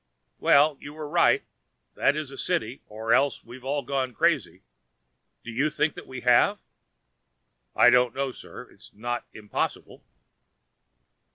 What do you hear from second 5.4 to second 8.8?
Do you think that we have?" "I don't know, sir.